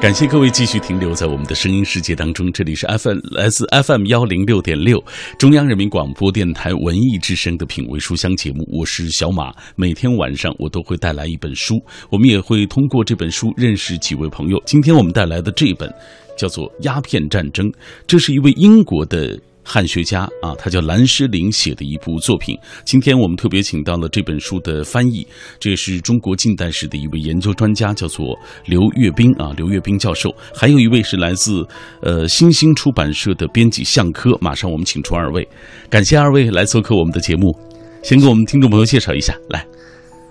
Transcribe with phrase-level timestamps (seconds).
[0.00, 5.02] 感谢各位继续停留在我们的声音世界当中，这里是 FM 来自 FM 幺零六点六
[5.40, 9.52] 中央人民广播电台文艺之声的品味书香节目，我是小马。
[9.74, 14.62] 每天晚上我都会带来一本书，我们也会通过这本书认识几位朋友。
[14.64, 15.92] 今天我们带来的这本
[16.36, 17.66] 叫做《鸦片战争》，
[18.06, 19.36] 这是一位英国的。
[19.70, 22.58] 汉学家啊，他叫蓝诗龄写的一部作品。
[22.84, 25.26] 今天我们特别请到了这本书的翻译，
[25.60, 30.34] 这也是中国近代史的一位研究专家，叫做刘岳斌啊，刘岳斌教授。
[30.54, 31.62] 还有一位是来自
[32.00, 34.30] 呃新兴出版社的编辑向科。
[34.40, 35.46] 马上我们请出二位，
[35.90, 37.54] 感谢二位来做客我们的节目。
[38.02, 39.66] 先给我们听众朋友介绍一下，来，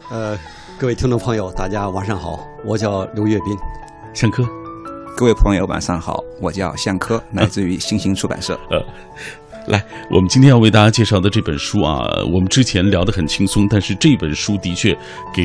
[0.09, 0.35] 呃，
[0.79, 3.55] 各位听众朋友，大家晚上好，我叫刘岳斌，
[4.15, 4.43] 向科。
[5.17, 8.53] 各位朋友，晚上好，我叫向科，来自于新兴出版社。
[8.69, 8.79] 呃，
[9.65, 14.95] 来，我们今天要为大家介绍的这本书啊，我们之前聊得很轻松，但是这本书的确
[15.33, 15.43] 给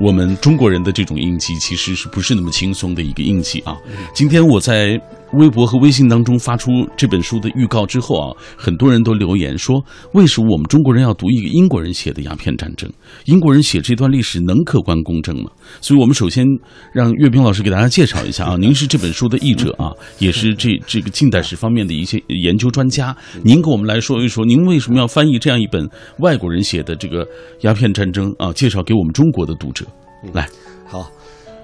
[0.00, 3.78] 我们中国人的这种印记，其实是不是那么轻松的一个印记啊？
[4.12, 5.00] 今天我在。
[5.32, 12.88] 微博和微信当中发出这本书的预告之后啊，很多人都留言说：为什么我们中国人要读一个英国人写的鸦片战争？
[13.24, 15.50] 英国人写这段历史能客观公正吗？
[15.80, 16.46] 所以，我们首先
[16.92, 23.16] 让岳平老师给大家介绍一下啊，您是这本书的译者啊， 也是这这个近代史方面的一些研究专家。
[23.42, 27.26] 您给我们来说一说，您为什么要翻译这样一本外国人写的这个
[27.62, 28.52] 鸦片战争啊？
[28.52, 29.84] 介绍给我们中国的读者。
[30.32, 30.48] 来，
[30.86, 31.10] 好，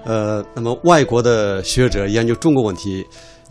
[0.03, 3.05] 呃，那么外国的学者研究中国问题。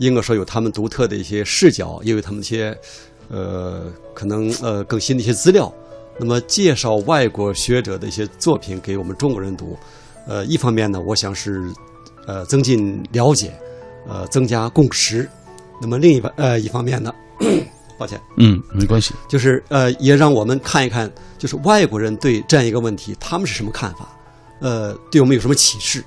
[0.07, 2.75] 应该说有他们独特的一些视角，也有他们一些，
[3.29, 3.85] 呃，
[4.15, 5.71] 可能呃更新的一些资料。
[6.19, 9.77] 那么介绍外国学者的一些作品给我们中国人读，
[10.27, 11.71] 呃，一方面呢，我想是
[12.25, 13.53] 呃增进了解，
[14.07, 15.29] 呃增加共识。
[15.79, 17.13] 那么另一方呃一方面呢，
[17.97, 24.09] 抱歉，嗯，没关系，就是呃也让我们看一看，就是外国人对这样一个问题他们是什么看法，
[24.61, 26.03] 呃，对我们有什么启示？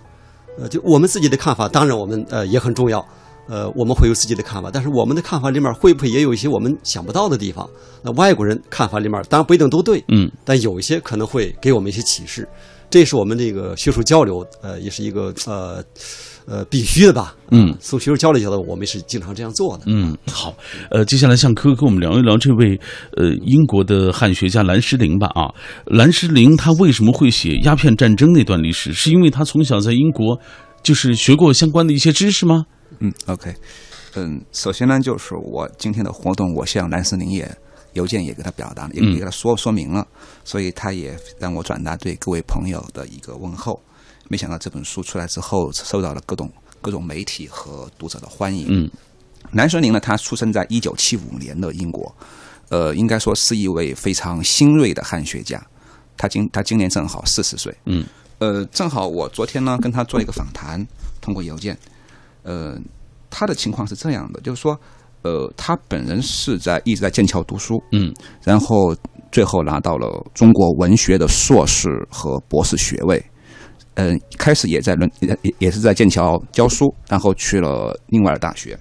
[0.58, 3.04] 呃，就我们自己的看法，当然我们呃也很重要。
[3.46, 7.68] 呃，我们会有自己的看法，但是我们的看法里面会不会也有一些我们想不到的地方？
[8.02, 12.48] 那外国人看法里面当然不一定都对，嗯，但有一些可能会给我们一些启示。
[12.90, 15.82] 这也是我们这个学术交流，呃，也是一个呃
[16.46, 17.34] 呃必须的吧？
[17.50, 19.84] 嗯，从学术交流角度，我们是经常这样做的。
[19.86, 20.54] 嗯，好，
[20.90, 22.78] 呃，接下来向科跟我们聊一聊这位
[23.16, 25.26] 呃英国的汉学家兰诗林吧。
[25.34, 25.50] 啊，
[25.86, 28.92] 兰诗林他为什么会写鸦片战争那段历史？
[28.92, 30.38] 是因为他从小在英国
[30.82, 32.64] 就是学过相关的一些知识吗？
[33.00, 33.54] 嗯，OK，
[34.14, 37.50] 嗯，首先呢，就是我今天的活动，我向蓝思林也
[37.94, 40.06] 邮件也给他表达了，也给他说说明了，
[40.44, 43.80] 所以他也让我转达对各位朋友的一个问候。
[44.28, 46.50] 没想到这本书出来之后，受到了各种
[46.80, 48.66] 各种媒体和读者的欢迎。
[48.68, 48.90] 嗯，
[49.52, 52.14] 蓝森林呢，他出生在一九七五年的英国，
[52.70, 55.62] 呃，应该说是一位非常新锐的汉学家。
[56.16, 57.76] 他今他今年正好四十岁。
[57.84, 58.06] 嗯，
[58.38, 60.84] 呃，正好我昨天呢跟他做一个访谈，
[61.20, 61.76] 通过邮件。
[62.44, 62.78] 呃，
[63.28, 64.78] 他的情况是这样的，就是说，
[65.22, 68.94] 呃，他本人是在一直在剑桥读书，嗯，然后
[69.32, 73.24] 最后拿到了中国文学的硕士和博士学位，
[73.94, 78.78] 嗯，开始也在伦也也是在剑桥教书，然后去了另外的大学。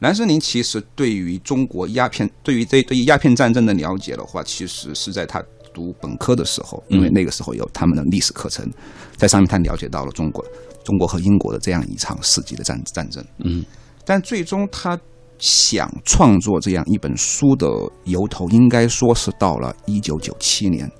[0.00, 5.42] 蓝森林其实对于中国鸦片，对于这对于鸦片战争的了解的话，其实是在他
[5.72, 8.68] 读本科的时候，因为那个时候有他们的历史课程，
[9.16, 10.44] 在上面他了解到了中国。
[10.84, 13.64] 中国和英国的这样一场世纪的战战争，嗯，
[14.04, 14.98] 但最终他
[15.38, 17.68] 想创作这样一本书的
[18.04, 20.90] 由头，应该说是到了一九九七年。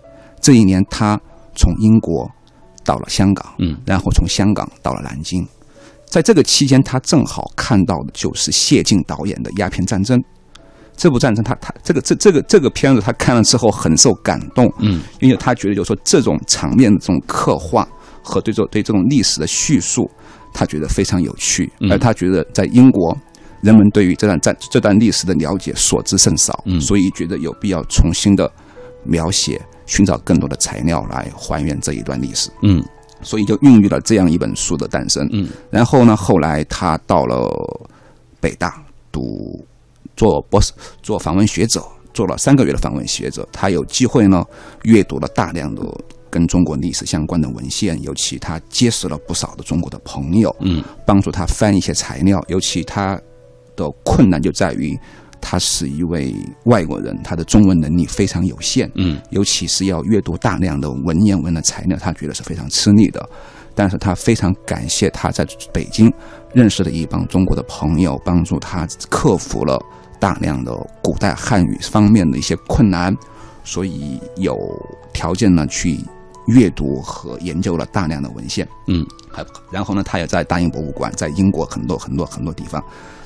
[0.41, 1.21] 这一年，他
[1.56, 2.31] 从英国
[2.84, 5.44] 到了香港，嗯，然后从香港到了南京。
[6.05, 10.19] 在这个期间，他正好看到的就是谢晋导演的《鸦片战争》
[10.97, 11.44] 这部战争。
[11.44, 17.87] 他他这个这这个这个片子，他看了之后很受感动，嗯，因为他觉得就是说这种场面的这种刻画。
[18.28, 20.11] 和对这对这种历史的叙述，
[20.53, 23.16] 他觉得非常有趣，而他觉得在英国，
[23.62, 28.50] 人们对于这段战这段历史的了解所知甚少，所以觉得有必要重新的
[29.05, 32.50] 描写，寻找更多的材料来还原这一段历史。
[32.62, 32.84] 嗯，
[33.22, 35.27] 所以就孕育了这样一本书的诞生。
[35.33, 37.49] 嗯，然后呢，后来他到了
[38.41, 39.64] 北大读
[40.17, 40.73] 做博士，
[41.03, 41.82] 做访问学者，
[42.12, 44.44] 做了三个月的访问学者，他有机会呢
[44.82, 45.82] 阅读了大量的。
[46.31, 52.43] 跟中国历史相关的文献，尤其他结识了不少的中国的朋友，嗯，帮助他翻一些材料。
[52.49, 53.21] 尤其他
[53.77, 54.99] 的困难就在于，
[55.41, 56.35] 他是一位
[56.65, 63.29] 外国人，他的中文能力非常有限，嗯，尤其是要阅读大量的文言文的材料，他觉得是非常吃力的。
[63.75, 66.13] 但是他非常感谢他在北京
[66.53, 69.81] 认识的一帮中国的朋友，帮助他克服了
[70.19, 73.17] 大量的古代汉语方面的一些困难，
[73.63, 74.59] 所以有
[75.13, 75.97] 条件呢去。
[76.49, 78.67] 阅读和研究了大量的文献。
[78.87, 82.83] 嗯，还然后呢，他也在大英博物馆，在英国很多很多很多地方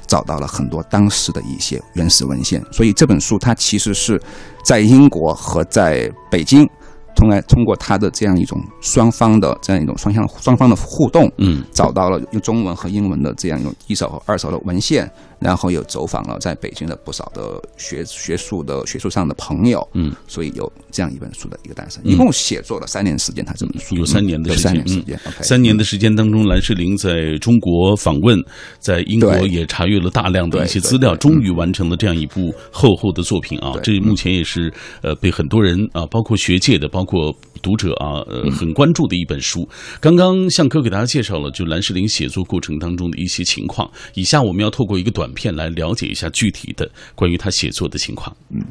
[0.07, 2.63] 找到了很多当时的一些原始文献。
[2.71, 4.21] 所以这本书它其实是
[4.65, 6.69] 在英国和在北京。
[7.15, 15.09] 通来通过他的这样一种双方的这样一种双向双方的互动，嗯，找到了用中文和英文的这样一种一手和二手的文献，
[15.43, 22.03] 然后又走访了在北京的不少的学学术的学术上的朋友，嗯，所以有这样一本书的一个诞生。
[22.05, 25.21] 一共写作了三年时间，他这本书有三年的时间，三年时间。
[25.25, 28.39] 嗯三年的时间当中，蓝世林在中国访问，
[28.79, 33.75] 在英国也查阅了大量的一些资料，终于完成了这样一部厚厚的作品啊！
[33.83, 34.73] 这目前也是
[35.03, 39.69] 呃被很多人啊，包括学界的，包括读者啊，呃很关注的一本书。
[40.01, 48.35] 刚刚向哥给大家介绍了就兰世林写作过程当中的一些情况，以下我们要透过一个短片来了解一下具体的关于他写作的情况。
[48.51, 48.63] 嗯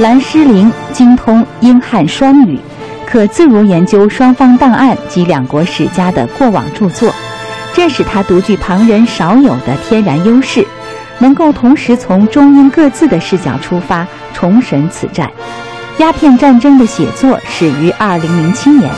[0.00, 2.58] 蓝诗龄精通英汉双语，
[3.06, 7.14] 可自如研究双方档案及两国史家的过往著作，
[7.72, 10.66] 这使他独具旁人少有的天然优势，
[11.20, 14.04] 能够同时从中英各自的视角出发，
[14.34, 15.30] 重审此战。
[15.98, 18.92] 鸦片战争的写作始于2007年，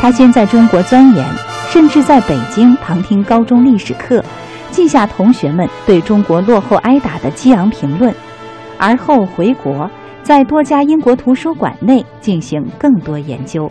[0.00, 1.26] 他先在中国钻研，
[1.70, 4.24] 甚至在北京旁听高中历史课，
[4.70, 8.14] 记下同学们对中国落后挨打的激昂评论，
[8.78, 9.90] 而后回国。
[10.22, 13.70] 在多家英国图书馆内进行更多研究。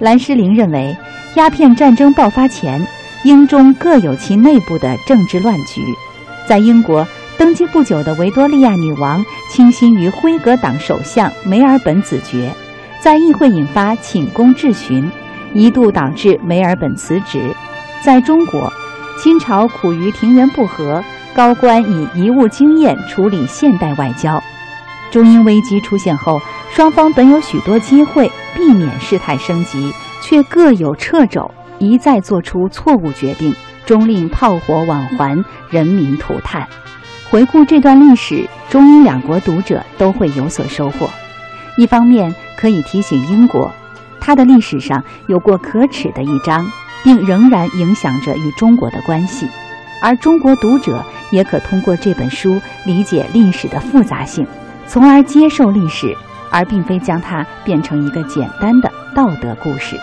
[0.00, 0.94] 蓝诗玲认为，
[1.36, 2.86] 鸦片战争爆发前，
[3.24, 5.80] 英中各有其内部的政治乱局。
[6.46, 7.08] 在英国，
[7.38, 12.52] 登基不久的维多利亚女王倾心于辉格党首相梅尔本子爵，
[13.00, 15.10] 在议会引发寝宫质询，
[15.54, 17.54] 一度导致梅尔本辞职。
[18.04, 18.72] 在中国，
[19.22, 21.02] 清朝苦于庭园不和，
[21.34, 24.42] 高官以贻误经验处理现代外交。
[25.10, 26.40] 中英危机出现后，
[26.70, 33.54] 双方本有许多机会避免事态升级，却各有掣肘，一再做出错误决定，
[33.86, 36.66] 终令炮火往还，人民涂炭。
[37.30, 41.08] 回顾这段历史，中英两国读者都会有所收获。
[41.76, 43.70] 一方面可以提醒英国，
[44.28, 46.70] 它的历史上有过可耻的一章，
[47.02, 49.46] 并仍然影响着与中国的关系；
[50.02, 54.46] 而中国读者也可通过这本书理解历史的复杂性。
[54.86, 56.14] 从而接受历史，
[56.50, 59.98] 而并非将它变成一个简单的道德故事。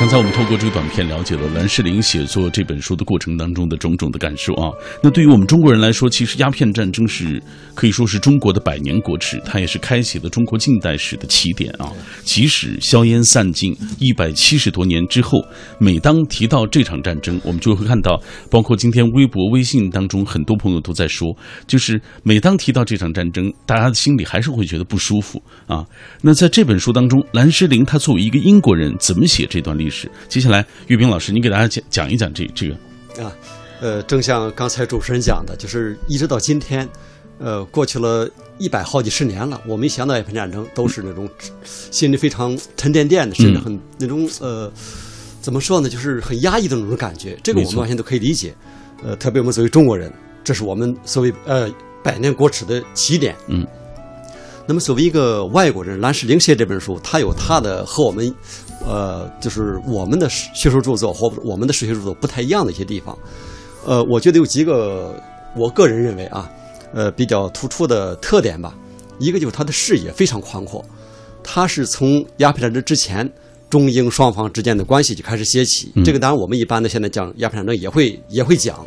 [0.00, 4.72] 刚才我们透过这个短片了解了蓝世林写作这本书的过程当中的种种的感受啊。
[5.02, 7.38] 那对于我们中国人来说，其实鸦片战争是
[7.74, 11.92] 可以说是中国的百年国耻，它也是开启了中国近代史的起点啊。
[12.24, 15.38] 即使硝烟散尽一百七十多年之后，
[15.78, 18.18] 每当提到这场战争，我们就会看到，
[18.50, 21.36] 包括今天微博、微信当中很多朋友都在说，
[21.66, 25.84] 就是每当提到这场战争，大家的心里还是会觉得不舒服啊。
[26.22, 29.89] 那在这本书当中，蓝诗龄他作为一个英国人，怎么写这段历史？
[30.28, 32.74] 接下来，玉冰老师，你给大家讲讲一讲这这个
[33.24, 33.32] 啊，
[33.80, 36.88] 呃，正像刚才主持人讲的，就是一直到今天，
[37.38, 38.28] 呃，过去了
[38.58, 41.28] 一百好几十年了，我们一想到鸦片战争，都是那种
[41.90, 44.70] 心里非常沉甸甸的，甚至很那种呃，
[45.40, 47.38] 怎么说呢，就是很压抑的那种感觉。
[47.42, 48.54] 这个我们完全都可以理解。
[49.02, 50.12] 呃，特别我们作为中国人，
[50.44, 51.70] 这是我们所谓呃
[52.02, 53.34] 百年国耻的起点。
[53.48, 53.66] 嗯。
[54.66, 58.32] 那么，作为一个外国人，蓝世龄写这本书，他有他的和我们，
[58.86, 63.16] 呃，就是我们的学术著作或我们的史学著作不太一样的一些地方。
[63.84, 65.14] 呃，我觉得有几个，
[65.56, 66.50] 我个人认为啊，
[66.92, 68.74] 呃，比较突出的特点吧。
[69.18, 70.84] 一个就是他的视野非常宽阔，
[71.42, 73.30] 他是从鸦片战争之前
[73.68, 75.92] 中英双方之间的关系就开始写起。
[76.04, 78.86] 这个当然我们一般的现在讲鸦片战争也会也会讲，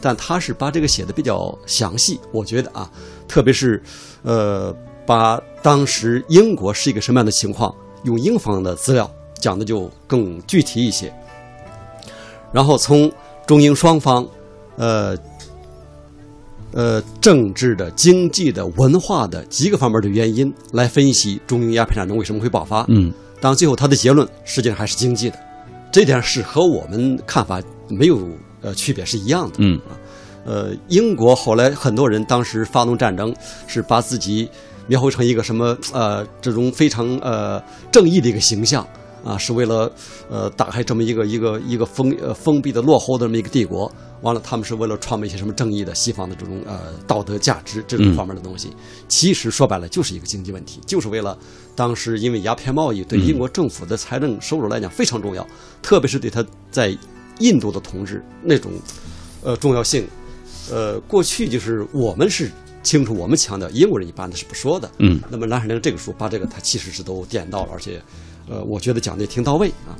[0.00, 2.18] 但他是把这个写的比较详细。
[2.32, 2.90] 我觉得啊，
[3.26, 3.82] 特别是
[4.22, 4.74] 呃。
[5.04, 9.10] 把当时英国是一个什么样的情况，用英方的资料
[9.42, 11.12] 讲的就更具体一些。
[12.52, 13.10] 然后从
[13.46, 14.24] 中英双方，
[14.76, 15.16] 呃，
[16.70, 22.86] 呃政治的、经济的、文化的几个方面的原因来分析中英鸦片战争为什么会爆发。
[22.88, 25.38] 嗯，当最后他的结论实际上还是经济的，
[25.90, 28.18] 这点是和我们看法没有
[28.60, 29.56] 呃区别，是一样的。
[29.58, 29.80] 嗯，
[30.46, 33.34] 呃，英国后来很多人当时发动战争
[33.66, 34.48] 是把自己。
[34.88, 38.84] 描绘成一个什么呃这种非常呃正义的一个形象
[39.24, 39.90] 啊，是为了
[40.28, 43.90] 呃打开这么一个一个一个封呃封闭的落后的这么一个帝国。
[44.22, 48.70] 完了，他们是为了创办一些什么正义的西方的这种呃道德价值这种方面的东西。
[49.08, 51.36] 其实说白了就是一个经济问题，就是为了
[51.74, 55.44] 当时因为鸦片贸易对英国政府的财政收入来讲非常重要，
[55.82, 56.96] 特别是对他在
[57.40, 58.70] 印度的统治那种
[59.42, 60.06] 呃重要性。
[60.70, 62.50] 呃，过去就是我们是。
[62.84, 64.90] 清楚，我们强调英国人一般的是不说的。
[64.98, 68.02] 嗯，那么《蓝海玲》这个书把这个他其实是都点到了，而且，
[68.52, 69.96] 呃，我觉得讲的也挺到位啊。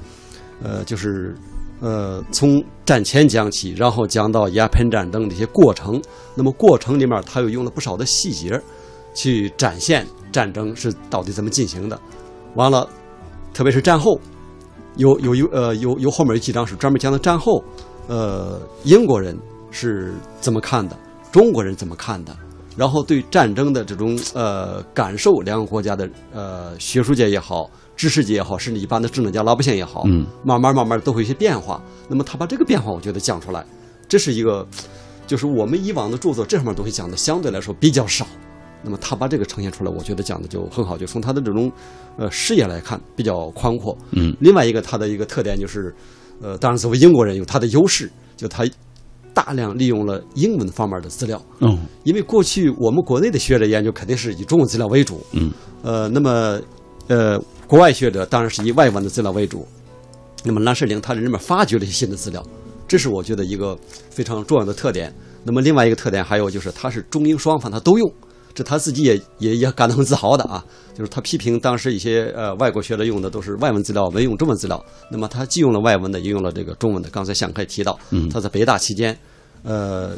[0.62, 1.34] 呃，就是
[1.80, 6.00] 呃从战前讲起，然后讲到鸦片战争这些过程。
[6.34, 8.60] 那么过程里面他又用了不少的细节，
[9.14, 11.98] 去展现战争是到底怎么进行的。
[12.54, 12.86] 完了，
[13.54, 14.20] 特别是战后，
[14.96, 17.64] 有有有呃有有后面有几章是专门讲的战后，
[18.06, 19.36] 呃英国人
[19.70, 20.96] 是怎么看的，
[21.32, 22.36] 中国人怎么看的，
[22.76, 27.68] 然后对战争的这种呃感受，两个国家的呃学术界也好，
[28.02, 31.80] 知识界也好，甚至一般的智能家老百姓也好，嗯，慢慢慢慢都会有一些变化。
[32.08, 33.64] 那么他把这个变化，我觉得讲出来，
[34.08, 34.66] 这是一个，
[35.24, 38.26] 就是我们以往的著作这方面东西讲的相对来说比较少。
[38.82, 41.70] 那么他把这个呈现出来，我觉得讲的就很好，就从他的这种
[42.16, 43.96] 呃视野来看比较宽阔。
[44.10, 45.94] 嗯，另外一个他的一个特点就是，
[46.40, 48.68] 呃，当然作为英国人有他的优势，就他
[49.32, 51.40] 大量利用了英文方面的资料。
[51.60, 55.52] 嗯，因为过去我们国内的学者研究肯定是以中文资料为主，嗯，
[55.84, 56.60] 呃，那么
[57.08, 57.36] 呃，
[57.72, 59.66] 国外学者当然是以外文的资料为主。
[60.44, 62.46] 那么蓝士灵他在里面发掘了一些新的资料，
[62.86, 63.74] 这是我觉得一个
[64.10, 65.10] 非常重要的特点。
[65.42, 68.12] 那么另外一个特点还有就是他是中英双方他都用，
[68.52, 70.62] 这他自己也也也感到很自豪的啊。
[70.92, 74.84] 就是他批评当时一些呃外国学者用的都是外文资料，没用中文资料。
[75.10, 77.08] 那么他既用了外文的，也用了这个中文的。
[77.08, 77.98] 刚才向开提到，
[78.30, 79.18] 他在北大期间，
[79.62, 80.14] 呃，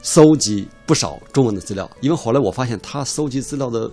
[0.00, 3.90] 搜集不少中文的资料，因为后来我发现他搜集资料的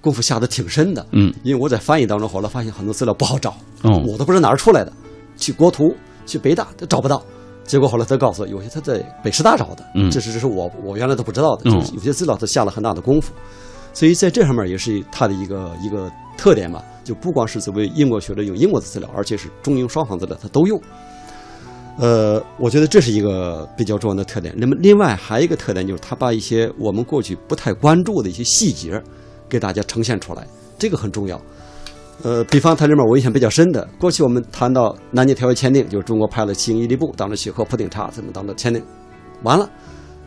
[0.00, 1.04] 功夫下的挺深的。
[1.12, 3.50] 嗯，因为我在翻译当中，后来发现很多资料不好找，
[3.82, 4.92] 哦我都不知道哪儿出来的，
[5.36, 5.94] 去国图、
[6.26, 7.22] 去北大都找不到。
[7.64, 13.32] 结果后来他告诉我，有些他在北师大找的，嗯这是这是我我原来都不知道的，嗯就是有些资料他下了很大的功夫，
[13.92, 20.80] 所以在这上面也是他的一个一个特点吧，就不光是作为英国学者用英国的资料，而且是中英双方资料他都用。
[21.98, 24.54] 呃，我觉得这是一个比较重要的特点。
[24.56, 29.00] 那么，另外还有一个特点就是，他把一些我们过去不太关注的一些细节，
[29.50, 30.46] 给大家呈现出来，
[30.78, 31.38] 这个很重要。
[32.22, 38.82] 呃，比方它里面我印象比较深的，过去我们谈到南京条约签订，就是中国派了七营伊利部当时去和普丁查怎么当的签订，
[39.42, 39.68] 完了，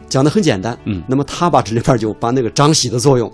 [0.10, 0.78] 讲的很简单。
[0.86, 3.32] 嗯那么他把这里边就把那个张喜的作用，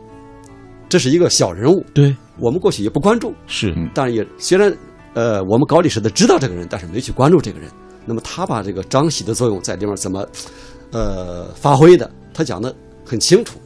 [0.90, 4.78] 这是一个小人物，对，我们过去也不关注，是，但是也虽然
[5.14, 7.70] 呃我们搞历史的知道这个人，但是没去关注这个人。
[8.06, 10.28] 那么他把这个张喜的作用在里面怎么
[10.92, 13.58] 呃发挥的，他讲的很清楚。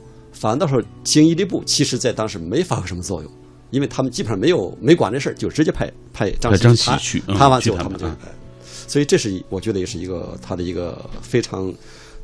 [0.44, 3.32] 反倒是新伊利部其实在当时没发挥什么作用，
[3.72, 8.18] 因为他们基本上没有没管这事儿，就直接派派张派张琪去嗯谈完之后他们就啊，
[8.62, 11.74] 所以这是我觉得也是一个他的一个非常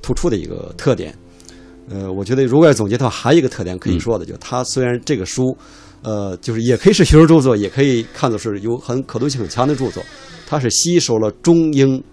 [0.01, 1.17] 突出的一个特点。
[1.89, 5.57] 呃，我觉得如果要总结的话，还有一个特点可以说的，就他虽然这个书，
[6.01, 10.03] 呃，就是也可以是学术著作，也可以看作是有很可读性很强的著作，
[10.45, 12.03] 它是吸收了中英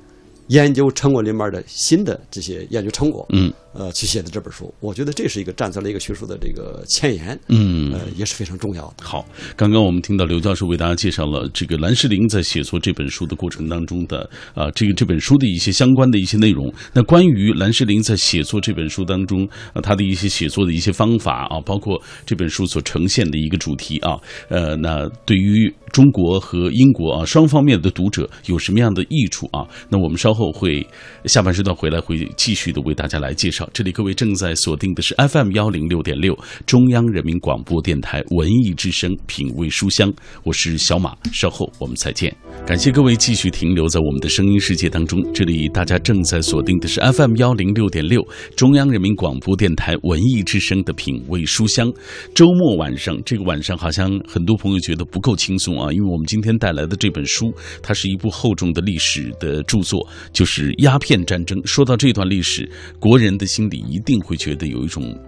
[0.46, 4.72] 研究成果里面的新的这些研究成果，嗯呃，去写的这本书。
[4.80, 9.04] 我觉得这是一个站在了一个学术的这个前沿，嗯呃，也是非常重要的。
[9.04, 16.72] 好，刚刚我们听到刘教授为大家介绍了这个兰士林在写作这本书的过程当中的啊、这个这本书的一些相关的一些内容。
[16.92, 24.18] 那关于兰士林在写作这本书当中啊、他的一些写作的一些方法啊，包括这本书所呈现的一个主题啊，
[24.48, 29.66] 呃，那对于中国和英国啊双方面的读者有什么样的益处啊？
[29.88, 30.86] 那我们稍后会
[31.26, 33.65] 下半时段回来会继续的为大家来介绍。
[33.72, 40.12] 这里各位正在锁定的是 FM 幺零六点六中央人民广播电台文艺之声品味书香，
[40.44, 42.34] 我是小马，稍后我们再见。
[42.66, 51.92] 感谢各位继续停留在我们的声音世界当中，这里大家正在锁定的是 FM 幺零六点六中央人民广播电台文艺之声的品味书香。
[52.34, 61.60] 周末晚上，这个晚上好像很多朋友觉得不够轻松啊，因为我们今天带来的这本书，它是一部厚重的历史的著作，就是鸦片战争。
[61.64, 62.68] 说到这段历史，
[62.98, 65.18] 国人的心里一定会觉得有一种。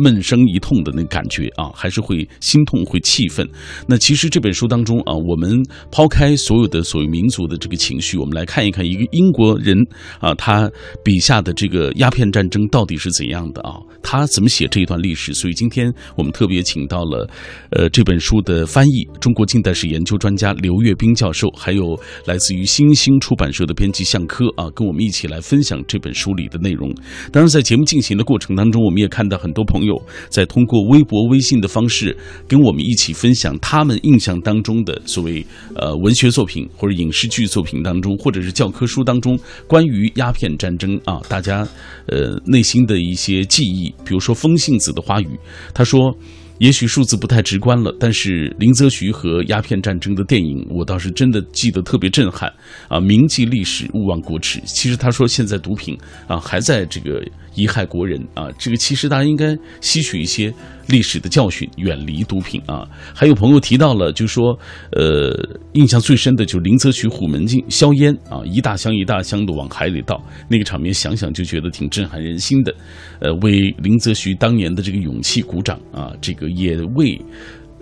[0.00, 3.46] 闷声一痛的那感觉啊，还是会心痛，会气愤。
[3.86, 9.76] 那其实这本书当中啊，我们抛开所有的所谓民族的这个情绪，我们来看一看一个英国人
[10.20, 10.70] 啊，他
[11.04, 13.74] 笔下的这个鸦片战争到底是怎样的啊？
[14.02, 15.34] 他怎么写这一段历史？
[15.34, 17.28] 所以今天我们特别请到了，
[17.70, 26.92] 呃，这本书的翻译，中国近代史研究专家刘跃斌教授，还有来自于新兴出版社的编辑向科啊，跟我们一起来分享这本书里的内容。
[27.32, 32.16] 当然，在节目进行的过程当中，我们也看到很多朋友有在通过微博、微信的方式，
[32.46, 41.66] 跟我们一起分享他们印象当中的所谓呃文学作品或者影视剧作品当中，或者是教科书当中关于鸦片战争啊，大家
[42.06, 43.92] 呃内心的一些记忆。
[44.04, 45.30] 比如说风信子的花语，
[45.74, 46.16] 他说。
[46.58, 52.52] 也许数字不太直观了，但是林则徐和鸦片战争的电影，我倒是真的记得特别震撼
[52.88, 52.98] 啊！
[52.98, 54.60] 铭记历史，勿忘国耻。
[54.64, 55.96] 其实他说现在毒品
[56.26, 57.22] 啊还在这个
[57.54, 60.52] 贻害国人啊，这个其实大家应该吸取一些
[60.88, 62.84] 历史的教训，远离毒品啊。
[63.14, 64.58] 还有朋友提到了，就说
[64.90, 65.32] 呃，
[65.74, 72.74] 印象最深的就是林则徐虎门禁硝烟啊，一大箱一大箱的往海里倒，那个场面想想就觉得挺震撼人心的。
[73.20, 76.48] 呃，为林则徐当年的这个勇气鼓掌啊，这个。
[76.58, 77.20] 也为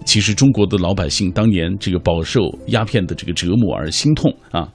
[0.07, 4.67] 其实中国的老百姓当年这个饱受鸦片的这个折磨而心痛啊，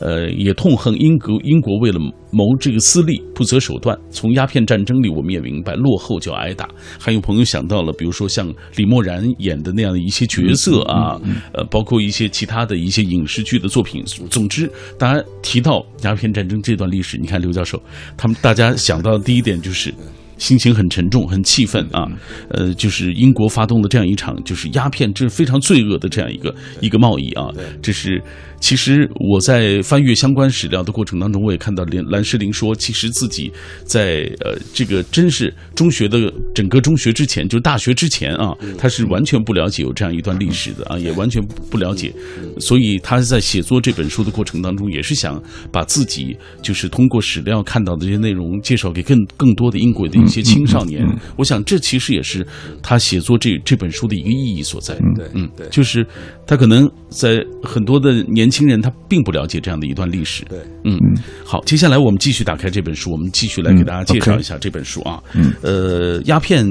[0.00, 1.98] 呃，也痛恨英国英国为了
[2.32, 3.96] 谋这个私利不择手段。
[4.10, 6.68] 从鸦片战争里，我们也明白落后就要挨打。
[6.98, 11.18] 还有朋友想到了，比如说像李默然演的那样的一些角色啊，
[11.54, 14.04] 呃，包括一些其他的一些影视剧的作品。
[14.28, 17.80] 总之，大家提到鸦片战争这段历史，你看刘教授
[18.16, 19.94] 他们大家想到的第一点就是。
[20.40, 22.04] 心情很沉重，很气愤啊！
[22.48, 27.46] 呃，就是英国发动的这样一场，就是鸦片，这是非常罪恶的这样一个一个贸易啊！
[27.80, 28.20] 这是。
[28.60, 33.50] 其实我在翻阅相关史料的过程当中，我也看到连蓝诗林说，其实自己
[33.84, 42.12] 在呃这个真是中学的整个中学之前，就大学之前啊，他是完全不了解有这样一段历史的啊，也完全不了解，
[42.58, 51.02] 所以他在写作这本书的过程当中，也是想把自己就是通过史料看到的这些内容介绍给更更多的英国的一些青少年。
[51.36, 52.46] 我想这其实也是
[52.82, 54.94] 他写作这这本书的一个意义所在。
[55.16, 56.06] 对，嗯，对，就是
[56.46, 58.49] 他可能在很多的年。
[58.50, 60.44] 年轻人他并不了解这样的一段历史。
[60.46, 60.98] 对，嗯，
[61.44, 65.22] 好，接下来我们继续打开这本书，我们继续来给大家介绍一下这本书啊。
[65.34, 66.66] 嗯，呃，鸦片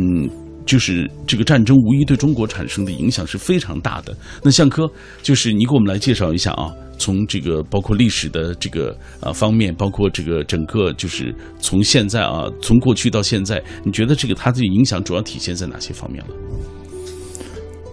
[0.66, 4.14] 就是这个战争，无疑对中国产生的影响是非常大的。
[4.44, 4.92] 那向科，
[5.24, 16.34] 就是你给我们来介绍一下啊，从这个包括历史的这个啊方面，包括这个整个就是从现在啊，从过去到现在，你觉得这个它的影响主要体现在哪些方面了？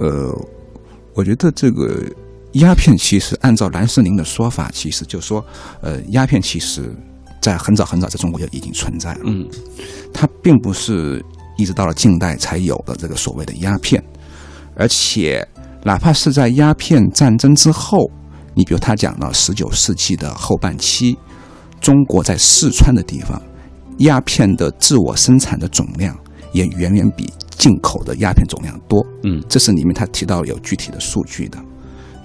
[0.00, 0.34] 呃，
[1.14, 2.04] 我觉得这个。
[2.60, 5.44] 鸦片其实按照蓝世宁的说法，其实就说，
[5.80, 6.94] 呃，鸦片其实，
[7.40, 9.20] 在很早很早在中国就已经存在了。
[9.24, 9.46] 嗯，
[10.12, 11.22] 它并不是
[11.58, 14.02] 一直到了近代才有的这个所谓的鸦片，
[14.74, 15.46] 而且
[15.84, 18.10] 哪怕是在鸦片战争之后，
[18.54, 21.16] 你比如他讲到十九世纪的后半期，
[21.80, 23.40] 中国在四川的地方，
[23.98, 26.16] 鸦片的自我生产的总量
[26.52, 29.04] 也远远比进口的鸦片总量多。
[29.24, 31.58] 嗯，这是里面他提到有具体的数据的。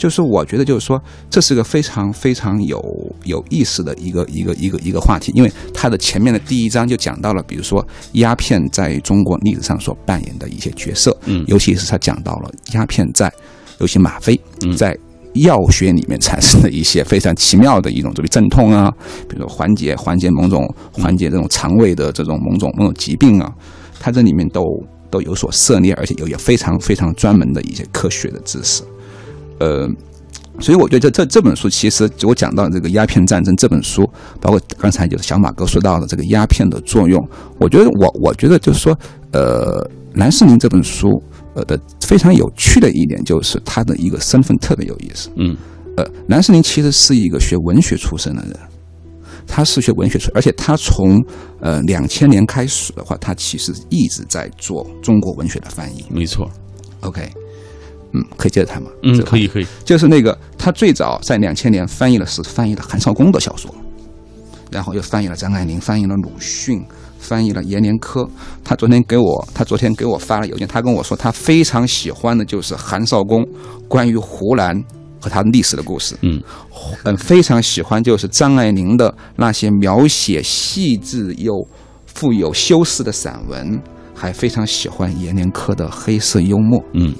[0.01, 2.81] 就是我觉得，就是说，这是个非常非常有
[3.23, 13.31] 有意思的一个一个一个一个话题，因为它的前面的第一章就讲到了，比如说鸦片在中国历史上所扮演的一些角色，嗯，尤其是他讲到了鸦片在，
[13.77, 14.41] 尤其吗啡
[14.75, 14.97] 在
[15.35, 18.91] 药学里面产生的一些非常奇妙的一种，比如镇痛啊，
[19.29, 23.53] 比如说缓解缓解某种缓解这种肠胃的这种某种某种疾病啊，
[23.99, 24.63] 它这里面都
[25.11, 28.81] 都有所涉猎，而且有也非常非常专门的一些科学的知识。
[29.62, 29.88] 呃，
[30.60, 34.10] 所以我觉得这这这本书其实我讲到这个鸦片战争这本书，
[34.41, 37.24] 包括刚才就是小马哥说到的这个鸦片的作用，
[37.60, 38.97] 我觉得我我觉得就是说，
[39.34, 41.21] 呃，蓝世宁这本书
[41.54, 45.30] 呃的非常有趣的一点就是他的一个身份特别有意思。
[45.36, 45.56] 嗯，
[45.95, 48.58] 呃，蓝世宁其实是一个学文学出身的人，
[49.45, 51.24] 他是学文学出，而且他从
[51.60, 56.04] 呃两千年开始的话，他其实一直在做中国文学的翻译。
[56.10, 56.50] 没错。
[57.02, 57.30] OK。
[58.13, 58.89] 嗯，可以接着谈吗？
[59.04, 59.65] 嗯，可以，可以。
[59.86, 63.74] 就是那个，他最早在两千年翻译了是翻译了韩少功的小说，
[64.69, 66.84] 然后又翻译了张爱玲，翻译了鲁迅，
[67.19, 68.30] 翻译了阎连科。
[68.63, 73.45] 他昨天给我，他昨天给我发了邮件，他跟我说他非常喜欢的就是韩少功
[73.88, 74.76] 关于湖南
[75.19, 76.15] 和他历史的故事。
[76.21, 76.41] 嗯
[77.04, 81.65] 嗯，非常喜欢就是张爱玲的那些描写细致又
[82.06, 83.82] 富有修饰的散文，
[84.13, 86.84] 还非常喜欢阎连科的黑色幽默。
[86.93, 87.15] 嗯。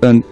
[0.00, 0.22] 嗯，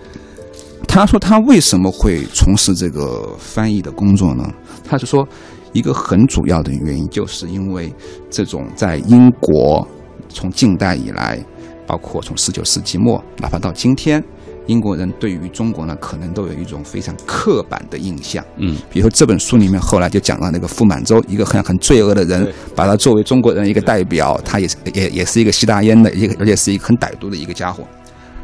[0.86, 4.50] 他说他为什么会从事这个翻译的工作呢？
[4.84, 5.26] 他是说，
[5.72, 7.92] 一个很主要的原因，就是因为
[8.30, 9.86] 这种在英国
[10.28, 11.38] 从近代以来，
[11.86, 14.24] 包括从十九世纪末，哪怕到今天，
[14.66, 18.42] 英国人对于中国呢，可能都有一种非常刻板的印象。
[18.56, 27.86] 嗯，比如说这本书里面后来就讲到那个傅满洲，一个很很罪恶的人，把他作为中国人一个代表，他也是也也是一个吸大烟的一个，而且是一个很歹毒的一个家伙。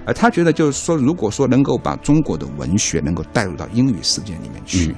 [0.06, 4.94] 而他觉得，就是说，如果说能够把中国的文学能够带入到英语世界里面去，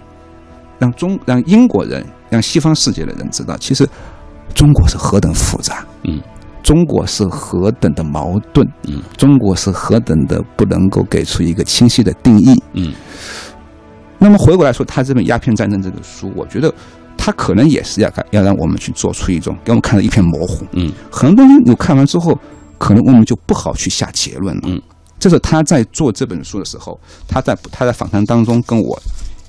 [0.78, 3.88] 让中让英国人、让西方世界的人知道，其实
[4.54, 6.20] 中国是何等复杂，嗯，
[6.62, 12.92] 中国是何等的矛盾，嗯，中国是何等的不能够给出一个清晰的定义，嗯。
[14.18, 16.72] 那么回过来说，他这本《鸦片战争》这本书，我觉得
[17.18, 22.36] 他可能也是要要让我们去做出一种给我们看到一片模糊，嗯，很多东西你看完之后，
[22.78, 24.82] 可能我们就不好去下结论了，嗯。
[25.18, 29.00] 这是他在做这本书的时候，他在他在访谈当中跟我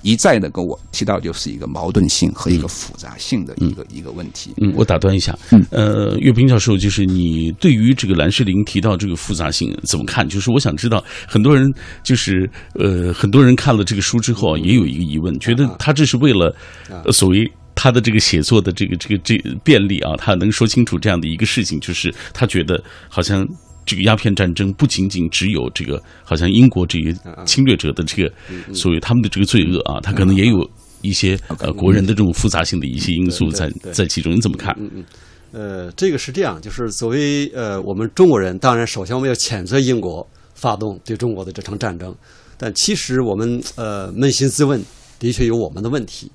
[0.01, 4.53] 一再的跟我提到，就是一个矛盾性和一个复杂性的一个、一个问题。
[4.61, 10.27] 嗯，我打断一下，嗯呃，岳斌教授，就是你对于这个兰世林提到这个复杂性怎么看？
[10.27, 11.71] 就是我想知道，很多人
[12.03, 16.55] 就是呃，很多人看了这个书之后啊，也有一个疑问，觉得他这是为了、
[17.03, 17.49] 呃所谓。
[17.79, 23.47] 他的这个写作的这个这个这便利啊，他能说清楚这样的一个事情，就是他觉得好像
[23.87, 28.31] 这个鸦片战争不仅仅只有这个，好像英国这些侵略者的这个
[28.73, 30.69] 所谓他们的这个罪恶啊，他可能也有
[31.01, 34.75] 一些呃国人的这种复杂性的一些因素在在其中，你怎么看？
[34.77, 35.05] 嗯嗯，
[35.53, 42.13] 呃，这个是这样，就是作为呃我们中国人，当然首先我们要谴责英国发动对中国的这场战争，
[42.57, 44.83] 但其实我们呃扪心自问，
[45.17, 46.29] 的确有我们的问题。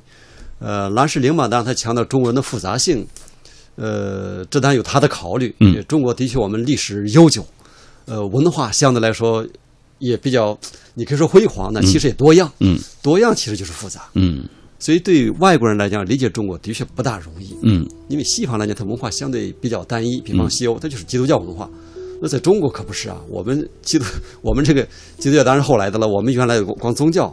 [0.59, 3.05] 呃，兰世玲嘛，当然他强调中国人的复杂性，
[3.77, 5.55] 呃，这当然有他的考虑。
[5.61, 7.45] 嗯，中国的确我们历史悠久，
[8.07, 9.47] 呃，文化相对来说
[9.99, 10.59] 也比较，
[10.95, 12.51] 你可以说辉煌，但其实也多样。
[12.61, 14.03] 嗯多样其实就是复杂。
[14.15, 14.45] 嗯
[14.79, 17.57] 所以对于外国人来讲，理解中国的确不大容易。
[17.63, 21.71] 嗯因为西方来讲，它文化相对比较单一，比方西欧，它就是基督教文化。
[22.21, 24.05] 那在中国可不是啊，我们基督，
[24.43, 24.87] 我们这个
[25.19, 27.33] 基督教当然后来的了，我们原来光光宗教，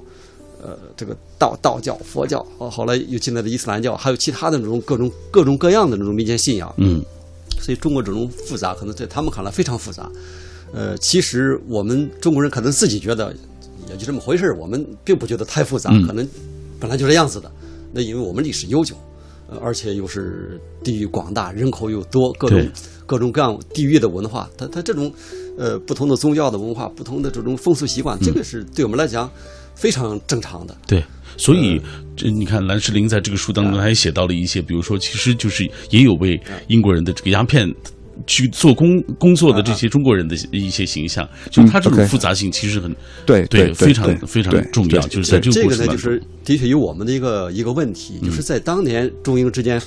[0.62, 6.74] 呃，这个道道教、佛教，哦，后来又进来的伊斯兰教，还有其他的那种各种各种各样的那种民间信仰。
[6.78, 7.04] 嗯
[7.62, 10.10] 所以中国这种复杂，可能在他们看来非常复杂。
[10.74, 13.36] 呃，其实我们中国人可能自己觉得
[13.90, 16.28] 也就这么回事儿我们并不觉得太复杂，嗯可能
[16.80, 17.52] 本来就这样子的。
[17.92, 18.96] 那因为我们历史悠久，
[19.50, 22.72] 呃，而且又是地域广大，人口又多，各种
[23.06, 25.12] 各种各样地域的文化，它它这种
[25.58, 29.30] 呃不同的宗教的文化，不同的这种风俗习惯，这个是对我们来讲
[29.80, 30.76] 非常正常的。
[30.86, 31.04] 对，
[31.38, 31.82] 所以
[32.16, 37.74] 这你看，兰世林在这个书当中，他也写到了一些，比如说，其实就是也有为英国人的这个鸦片。
[38.28, 42.94] 去做工工作的这些中国人的一些形象，就他这种复杂性其实很
[43.26, 45.96] 对对非常非常对重要，就是在这个这个呢，过程当中。
[45.96, 49.82] 就是，的确有我们的一个一个问题，就是在当年中英之间，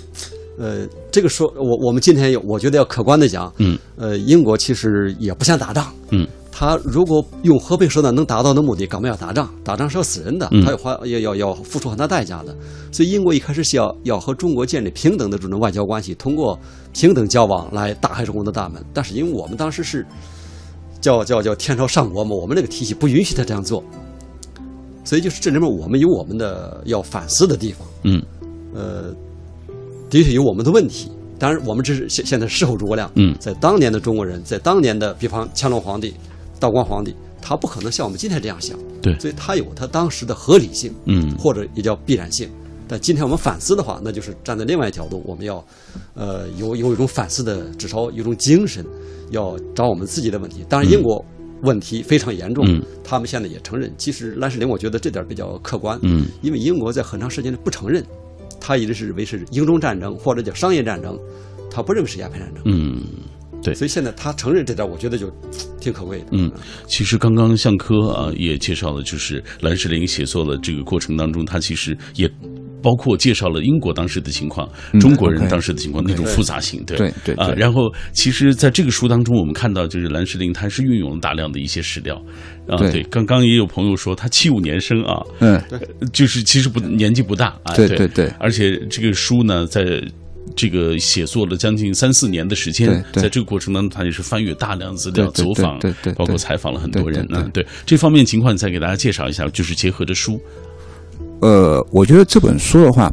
[0.56, 9.48] 呃，这个说，我我们今天有，我觉得要客观的讲，嗯，呃，英国其实也不想打仗，嗯，他如果用和平手段能达到的目的，干嘛要打仗？
[9.64, 12.54] 打仗是要死人的，嗯他要花要要要付出很大代价的。
[12.92, 16.56] 所以英国一开始是要要和中国建立平等的这种外交关系，通过
[16.92, 18.84] 平等交往来打开中国的大门。
[18.92, 20.06] 但是因为我们当时是
[21.00, 23.82] 叫叫叫天朝上国嘛，我们那个体系不允许他这样做，
[25.04, 27.88] 所以就是这里面我们有我们的要反思的地方。
[28.04, 28.22] 嗯
[28.74, 29.14] 呃，
[30.10, 31.10] 的确有我们的问题。
[31.38, 33.10] 当然，我们这是现现在事后诸葛亮。
[33.16, 36.14] 嗯在当年的中国人，在当年的，比方乾隆皇帝、
[36.62, 42.48] 道光皇帝，他不可能像我们今天这样想，对，所以他有他当时的合理性，嗯或者也叫必然性。
[42.86, 45.64] 但今天我们反思的话，那就是站在另外一条路，我们要，
[46.14, 48.84] 呃，有有一种反思的，至少有一种精神，
[49.30, 50.64] 要找我们自己的问题。
[50.68, 51.24] 当然，英国
[51.62, 53.92] 问题非常严重，嗯他们现在也承认。
[53.96, 58.04] 其实蓝世林，我觉得这点比较客观，嗯因为英国在很长时间内不承认，
[58.60, 61.18] 他一直是认为是英中战争或者叫商业战争，
[61.70, 62.62] 他不认为是鸦片战争。
[62.66, 63.02] 嗯，
[63.62, 63.74] 对。
[63.74, 65.30] 所以现在他承认这点，我觉得就
[65.80, 66.26] 挺可贵的。
[66.32, 66.50] 嗯，
[66.86, 72.30] 其实刚刚向科啊也介绍了，就是蓝世林写作的这个过程当中，他其实也
[72.82, 74.68] 包括介绍了英国当时的情况，
[75.00, 76.96] 中国人当时的情况那种复杂性，对。
[76.96, 76.98] 啊。
[77.24, 77.54] 对对对。
[77.56, 82.16] 然后其实在这个书当中，我们看到就是蓝世林他是运用了大量的一些史料
[82.68, 82.90] 啊，对。
[82.90, 83.02] 对。
[83.04, 85.62] 刚刚也有朋友说他七五年生啊，嗯，
[86.12, 88.08] 就是其实不年纪不大啊，对对对。
[88.08, 88.32] 对。
[88.40, 90.02] 而且这个书呢，在
[90.54, 96.12] 这个写作了将近三四年的时间，在这个过程当中，他也是翻阅大量资料、走访，对对对。
[96.14, 97.66] 包括采访了很多人嗯，对。
[97.86, 100.40] 这方面情况，再给大家介绍一下，就是结合着书，
[101.40, 103.10] 呃，我觉得这本书的话，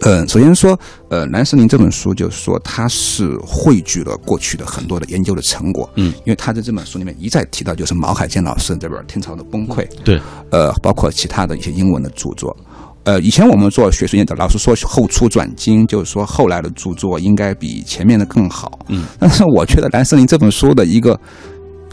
[0.00, 12.56] 呃，首先说，呃，蓝世林这本书就是说它是汇聚了过去的很多的研究的成果，嗯，因为他在这本书里面一再提到就是毛海健老师这本《天朝的崩溃》，对，呃，包括其他的一些英文的著作。
[13.04, 18.78] 呃，以前我们做学术研究，老师说后出转精，就是说后来的著作应该比前面的更好。
[18.88, 21.18] 嗯，但是我觉得蓝森林这本书的一个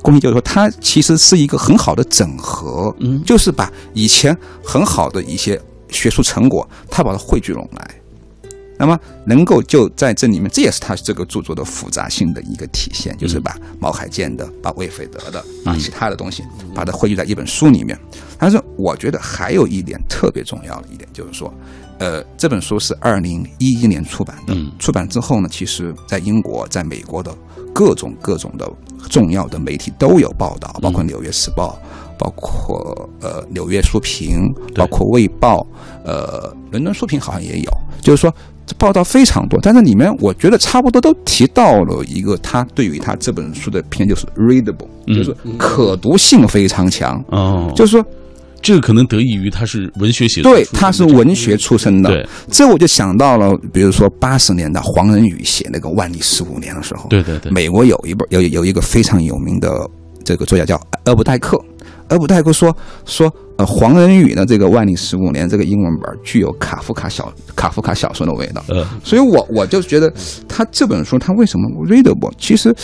[0.02, 7.96] 工艺就是说，它其实是一个很好的整合，嗯就是把以前很好的一些学术成果，它把它汇聚拢来。
[8.78, 16.44] 那么能够就在这里面，这也是他这个著作的复杂性的一个体现，就是把毛海健的、把魏斐德的、把其他的东西，
[16.76, 17.98] 把它汇聚在一本书里面。
[18.38, 21.52] 但是我觉得还有一点特别重要的一点，就是说，
[21.98, 27.36] 呃，这本书是二零一一年出版的，嗯出版之后呢，其实在英国、在美国的
[27.74, 28.72] 各种各种的
[29.10, 31.80] 重要的媒体都有报道，包括《纽约时报》。
[32.20, 34.40] 包括呃《纽约书评》，
[34.76, 35.60] 包括《卫报》，
[36.04, 38.34] 呃，《伦敦书评》好像也有，就是说
[38.77, 45.15] 报道非常多，但是里面我觉得差不多都提到了一个他对于他这本书的偏，就是 readable，、嗯。
[45.15, 47.23] 就是可读性非常强。
[47.30, 48.06] 哦，就是说，
[48.62, 52.27] 这个可能得益于他是文学写作对他是文学出身的，对。
[52.51, 59.69] 这我就想到了，比如说八十年代黄仁宇写那个《万历十五年》的时候，对对对，美国有一本有有一个非常有名的
[60.23, 61.58] 这个作家叫厄布代克，
[62.10, 62.75] 厄布代克说
[63.06, 70.12] 说呃黄仁宇的这个《万历十五年》这个英文本具有卡夫卡小卡夫卡小说的味道，呃， 所以我我就觉得
[70.48, 72.76] 他这本书他为什么 readable，其实。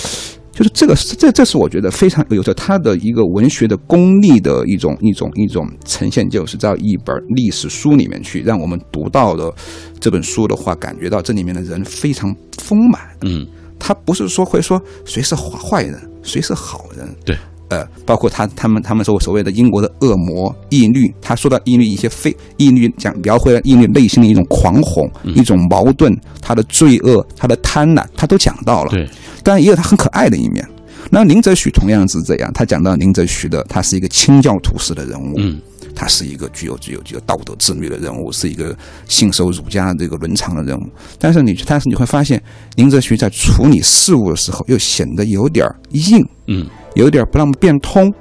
[0.55, 9.51] 就是这个，这这是我觉得非常有着他的一个文学的功力的一种一种一种呈现，就是在一本历史书里面去，让我们读到的
[9.99, 13.47] 这本书的话，感觉到这里面的人非常丰满，嗯，
[13.79, 17.36] 他不是说会说谁是坏坏人，谁是好人，对，
[17.73, 28.91] 呃，包括他他们他们说所谓的英国的恶魔抑律，他说到抑律一些非抑律讲描绘了抑律内心的一种狂吼、嗯一种矛盾，他的罪恶、他的贪婪，他都讲到了。
[28.91, 29.09] 对，
[29.43, 30.63] 当然也有他很可爱的一面。
[31.09, 35.59] 那林则徐同样是这样，他讲到林则徐的，他是一个清教徒式的人物，嗯，
[35.93, 38.75] 他是一个具有具有具有道德自律的人物，是一个
[39.07, 40.83] 信守儒家这个伦常的人物。
[41.19, 42.41] 但是你但是你会发现，
[42.75, 48.13] 林则徐在处理事务的时候又显得有点硬，嗯，有点儿不那么变通。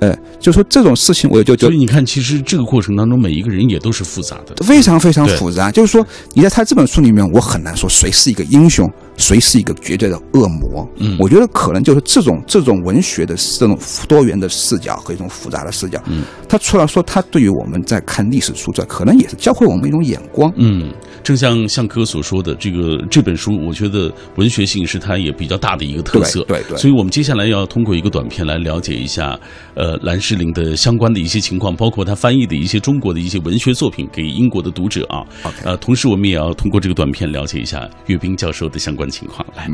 [0.00, 4.56] 呃，就说这种事情，我就就所以你看，其实这个过程当中，每一个人也都是复杂的。
[4.64, 5.70] 非常非常复杂。
[5.70, 10.86] 就是说，你在他这本书里面，我很难说谁是一个英雄，谁是一个绝对的恶魔。
[10.96, 13.78] 嗯我觉得可能就是这种这种文学的这种
[14.08, 16.02] 多元的视角和一种复杂的视角。
[16.06, 20.52] 嗯，他除了说他对于我们在看历史书之外，可能也是教会我们一种眼光。
[20.56, 26.42] 嗯，正像向科所说的，这个这本书，我觉得文学性是它也比较大的一个特色。
[26.48, 29.38] 对对对所以我们接下来要通过一个短片来了解一下，
[29.74, 35.22] 呃，兰诗龄的相关的一些情况，包括他翻译的一些中国的一些文学作品给英国的读者啊。
[35.62, 39.46] 呃，同时我们也要通过这个短片了解一下岳兵教授的相关情况。
[39.54, 39.68] 来，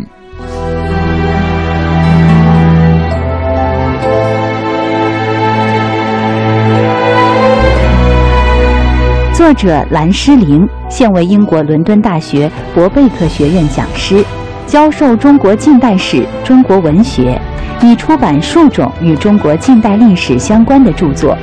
[9.33, 14.25] 作者兰诗龄现为英国伦敦大学伯贝克学院讲师，
[14.67, 17.41] 教授中国近代史、中国文学，
[17.83, 21.37] 已出版数种与中国近代历史相关的著作，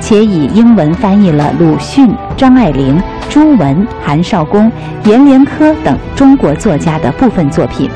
[0.00, 4.70] 且以英文翻译了鲁迅、张爱玲、朱文、韩少功、
[5.04, 7.90] 阎连科等中国作家的部分作品。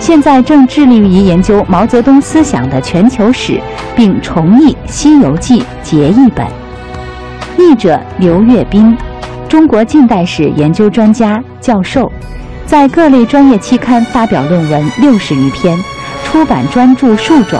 [0.00, 3.60] 现在正致力于研究毛泽东思想的全球史，
[3.96, 6.46] 并重译《西游记》结译本。
[7.58, 8.96] 译者刘跃斌，
[9.48, 12.10] 中国近代史研究专家、教授，
[12.64, 15.76] 在各类专业期刊发表论文六十余篇，
[16.30, 17.58] 出版专著数种，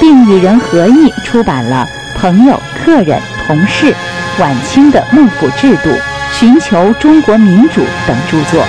[0.00, 1.86] 并与人合译出版了
[2.18, 3.86] 《朋友、客人、同事》
[4.40, 5.90] 《晚清的幕府制度》
[6.32, 8.64] 《寻求中国民主》等著作。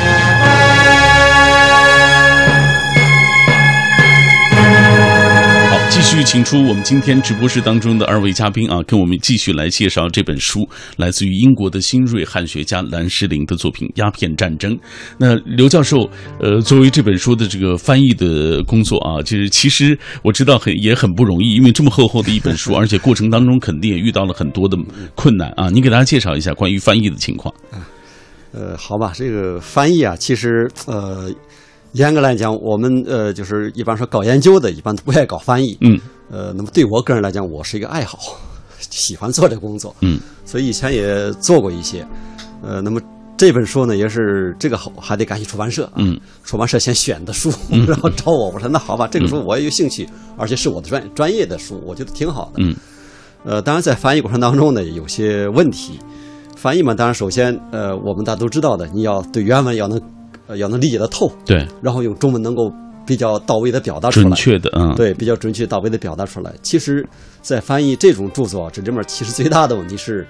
[5.99, 10.63] 继续请出我们今天直播室当中的二位嘉宾啊，跟我们继续来介绍这本书，
[10.97, 14.75] 来自于英国的新锐汉学家兰诗林的作品《鸦片战争》。
[15.17, 16.07] 那刘教授，
[16.39, 24.77] 呃，作为这本书的这个翻译的工作啊，就是其实我知道很也很不容易，因为这么厚厚的一本书，而且过程当中肯定也遇到了很多的
[25.15, 25.67] 困难啊。
[25.71, 27.51] 你给大家介绍一下关于翻译的情况。
[28.53, 31.29] 呃，好吧，这个翻译啊，其实呃，
[31.97, 35.75] 严格来讲，我们呃就是一般说搞研究的，一般都不爱搞翻译。
[35.81, 38.17] 嗯呃，那么对我个人来讲，我是一个爱好，
[38.79, 42.05] 喜欢做这个工作，嗯所以以前也做过一些。
[42.61, 43.01] 呃，那么
[43.37, 45.93] 这本书呢，也是这个好，还得感谢出版社啊。
[45.95, 47.51] 嗯出版社先选的书，
[47.87, 50.07] 然后找我，我说那好吧，这个书我也有兴趣，
[50.37, 52.63] 而且是我的专专业的书，我觉得挺好的。
[52.63, 52.75] 嗯
[53.45, 55.99] 呃，当然在翻译过程当中呢，有些问题。
[56.57, 60.01] 翻译嘛，当然首先，呃，我们大家都知道的，你要对原文要能，
[60.47, 62.71] 呃，要能理解得透，对，然后用中文能够
[63.05, 66.53] 比较到位的表达出来，准确的，嗯，对，比较准确到位的表达出来。
[66.61, 67.07] 其实，
[67.41, 70.25] 在翻译这种著作，这里面其实最大的问题是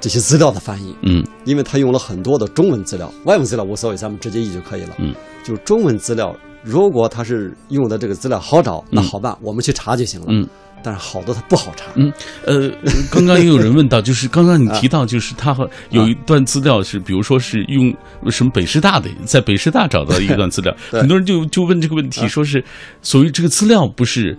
[0.00, 4.94] 这些资料的翻译，嗯因为他用了很多的中文资料，外文资料无所谓，咱们直接译就可以了。
[4.98, 10.26] 嗯，就是中文资料，如果他是用的这个资料好找，那好办，我们去查就行了。
[10.28, 10.46] 嗯。
[10.84, 11.86] 但是好多它不好查。
[11.94, 12.12] 嗯，
[12.44, 12.70] 呃，
[13.10, 17.92] 刚刚也有人问到，就是刚刚你提到，就是他和有一段资料是，比如说是用
[18.30, 22.62] 什么北师大的，在北师大找到一段资料， 很多人就就问这个问题，说是
[23.00, 24.36] 所谓这个资料不是。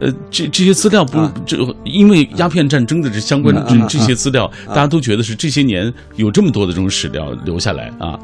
[0.00, 8.14] 呃，这这些资料不啊这，因为鸦片战争的这相关这这些资料，大家都觉得是这些年有这么多的这种史料留下来啊，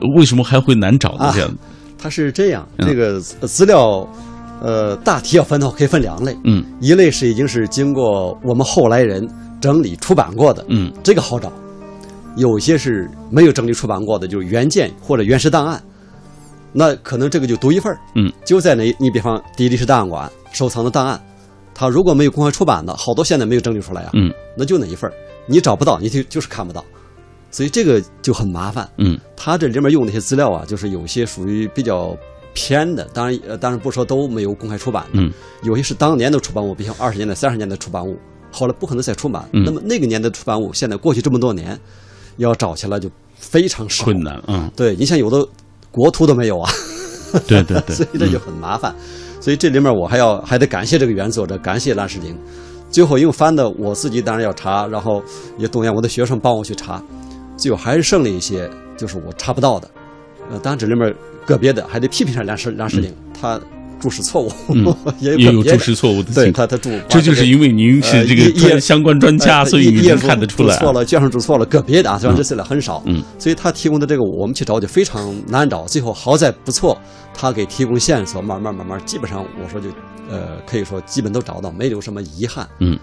[0.00, 1.32] 呃为什么还会难找呢？
[1.34, 1.58] 这样，
[1.98, 4.08] 它是这样，嗯这个资资料，
[4.62, 6.36] 呃，大体要分的话，可以分两类。
[6.44, 6.64] 嗯。
[6.80, 9.28] 一类是已经是经过我们后来人
[9.60, 10.92] 整理出版过的，嗯。
[11.02, 11.52] 这个好找。
[12.36, 15.82] 有些是没有整理出版过的，就是原件或者原始档案，
[16.72, 21.20] 那可能这个就独一份儿嗯，就在那，你比方第一历史档案馆收藏的档案，
[21.74, 25.12] 它如果没有公开出版的，好多现在没有整理出来啊，嗯，那就那一份儿。
[25.44, 26.82] 你找不到，你就就是看不到，
[27.50, 28.88] 所以这个就很麻烦。
[28.96, 29.18] 嗯。
[29.36, 32.16] 他这里面用那些资料啊，就是有些属于比较
[32.54, 38.16] 偏的，当然，呃，当然不说都没有公开出版的，嗯有些是当年的出版物，比如二十年代、三十年代出版物，
[38.50, 39.48] 后来不可能再出版。
[39.52, 41.78] 嗯那么那个年代的出版物，现在过去这么多年，
[42.36, 44.18] 要找起来就非常少困。
[44.20, 45.46] 难，嗯，对你像有的
[45.90, 46.70] 国图都没有啊，
[47.46, 48.94] 对对对 所，以这就很麻烦。
[49.40, 52.36] 所以这里面我还要还得感谢这个原作者，感谢蓝世林。
[52.90, 55.22] 最后因为翻的我自己当然要查，然后
[55.56, 57.02] 也动员我的学生帮我去查，
[57.56, 59.90] 最后还是剩了一些就是我查不到的。
[60.50, 61.14] 呃，当然这里面
[61.46, 63.60] 个别的还得批评一下梁世梁世林，他
[64.00, 64.84] 注释错误，嗯。
[65.20, 66.50] 也有也有注释错误的对。
[66.50, 76.98] 他他注，这就是因为您是这个专相关专家，哎所以你能看得出来错了，卷上注错了，个别的啊，虽然这资料很少，嗯，所以他提供的这个我们去找就非常难找，最后好在不错，
[77.32, 79.88] 他给提供线索，慢慢慢慢，基本上我说就
[80.28, 82.98] 呃可以说基本都找到，没留什么遗憾，嗯，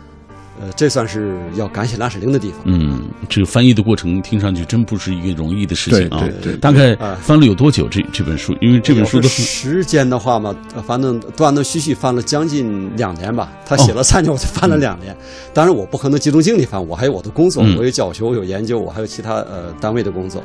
[0.60, 2.60] 呃，这算是要感谢蓝世玲的地方。
[2.66, 6.20] 嗯，这个翻译的过程听上去真不是一个容易的事情啊。
[6.20, 7.88] 对对对大概啊翻了有多久？
[7.88, 13.52] 这这本书，因为这本书的时间的话嘛，呃反正断断续续翻了将近两年吧。
[13.66, 15.16] 他写了三年，我就翻了两年。
[15.54, 20.44] 当然，我不可能集中精力翻，我还有我的工作，嗯我有教学，我有研究，我还有其他呃单位的工作。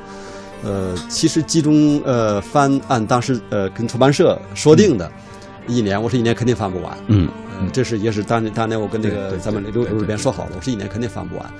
[0.62, 5.10] 呃，其实集中呃翻，按当时呃跟出版社说定的，
[5.66, 6.96] 一年，我说一年肯定翻不完。
[7.08, 11.50] 嗯呃，这是也是当年当年我跟那个咱们对刘刘主编说好了，我说一年肯定翻不完。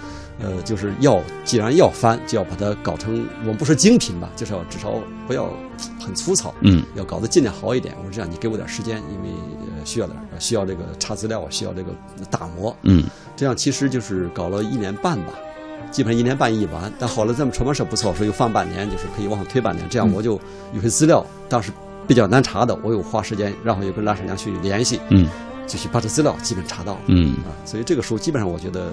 [0.41, 4.95] 呃，就是要既然要翻，就要把它搞成我们不是精品吧，就是要至少
[5.29, 5.49] 不要
[6.05, 6.53] 很粗糙。
[6.63, 7.95] 嗯要搞得尽量好一点。
[7.99, 9.29] 我说这样，你给我点时间，因为
[9.79, 11.93] 呃需要点需要这个查资料，需要这个
[12.29, 12.77] 打磨。
[12.83, 13.05] 嗯
[13.37, 15.33] 这样其实就是搞了一年半吧，
[15.93, 16.93] 基本上一年半一完。
[16.99, 19.89] 但好了咱们出版社不错，说又放半年，就是可以往后推半年。
[19.89, 20.41] 这样嗯我就
[20.73, 21.71] 有些资料当时
[22.07, 25.29] 比较难查的，我有花时间，然后又跟蓝闪亮去联系，嗯
[25.67, 27.01] 就去把这资料基本查到了。
[27.07, 28.93] 嗯啊，所以这个书基本上我觉得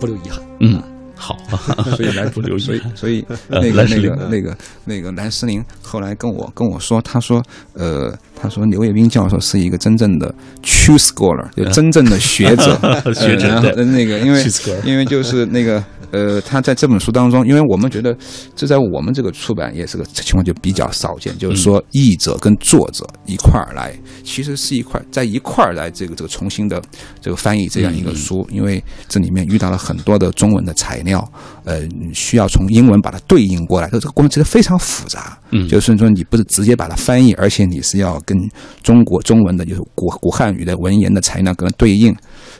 [0.00, 0.40] 不留遗憾。
[0.60, 0.82] 嗯啊，
[1.14, 1.36] 好，
[1.96, 7.42] 所以来不留意所以所以呃那个那个那个那个蓝思林后来跟我跟我说，他说
[7.74, 12.74] 呃，他说刘业斌教授是一个真正的 true scholar，就真正的学者，
[13.14, 14.44] 学者呃然后那个因为
[14.84, 18.16] 因为就是那个呃，他在这本书当中，因为我们觉得
[18.56, 23.94] 这在我们这个出版业这个情况就比较少见，就是说译者跟作者一块儿来，
[24.24, 26.82] 其实是一块在一块儿来这个这个重新的
[27.20, 31.26] 这个翻译这样一个书，因为这里面遇到了很多的中文的材料，
[31.64, 31.82] 呃，
[32.14, 35.38] 需要从英文把它对应过来，这这个过程其实非常复杂。
[35.50, 38.36] 嗯就是说你不是直接把它翻译，而且你是要跟
[38.82, 42.14] 中国中文的，就是古古汉语的文言的材料跟它对应。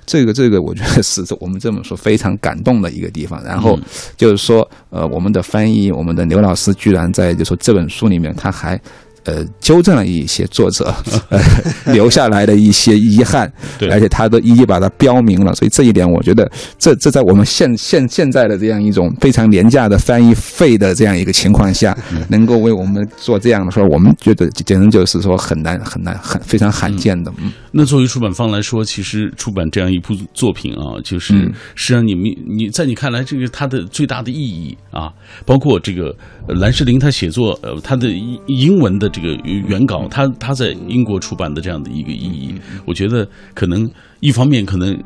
[0.06, 3.37] 这个这个，我觉得是我们这本书非常感动的一个地方。
[3.44, 3.78] 然后
[4.16, 8.80] 就是说，呃，我们的翻译，我们的刘老师居然在就说这本书里面，他还。
[9.28, 10.94] 呃，纠正了一些作者
[11.28, 11.38] 呃
[11.92, 13.90] 留下来的一些遗憾，对。
[13.90, 21.94] 而且他都一一把它标明了，所以这一点我觉得这这在我们现现现在的这样一种非常廉价的翻译费的这样一个情况下，
[22.30, 27.30] 能够为我们做这样的事儿，我们觉得简直就是说很难很难很非常罕见的。
[27.36, 27.52] 嗯。
[27.72, 31.52] 那作为出版方来说，其实出版这样一部作品啊，就是嗯。
[31.74, 35.12] 实际上你们你在你看来，这个它的最大的意义啊，
[35.44, 36.14] 包括这个
[36.46, 42.54] 呃蓝世林他写作呃他的英英文的这个原稿，他他在英国出版的这样的一个意义，
[42.86, 44.96] 我觉得可能一方面可能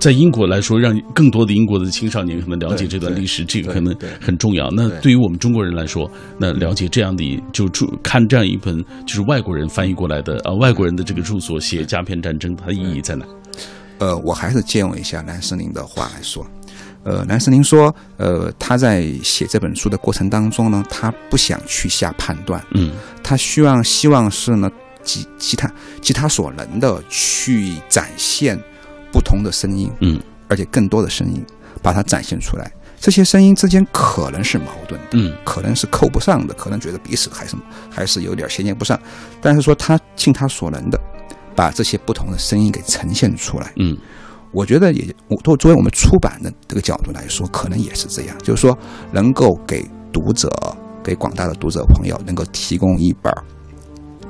[0.00, 4.68] 在英国来说，让更多的英国的青少年可能了解这段历史，这个可能很重要。
[4.70, 13.24] 那对对于我们中国人来说，那了解这样的就注看这样一本就是外国人翻译过来的呃外国人的这个著作写鸦片战争，它的意义在哪？
[13.98, 16.46] 呃，我还是借用一下蓝森林的话来说。
[17.08, 22.92] 呃，蓝森林说，呃，他在写这本书的过程当中呢，他不想去下判断，嗯
[23.22, 24.70] 他希望希望是呢，
[25.02, 28.58] 尽尽他尽他所能的去展现
[29.10, 31.42] 不同的声音，嗯而且更多的声音，
[31.82, 32.70] 把它展现出来。
[33.00, 37.56] 这些声音之间可能是矛盾的，嗯可能是扣不上的，可能觉得彼此还是
[37.88, 39.00] 还是有点衔接不上。
[39.40, 41.00] 但是说他尽他所能的
[41.56, 43.72] 把这些不同的声音给呈现出来。
[43.76, 43.96] 嗯
[44.58, 48.76] 我觉得也，我作作为我们出版的这个角度来说，可能也是这样，就是说
[49.12, 50.50] 能够给读者、
[51.00, 53.44] 给广大的读者朋友，能够提供一本儿，